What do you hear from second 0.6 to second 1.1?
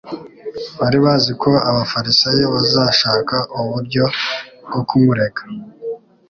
Bari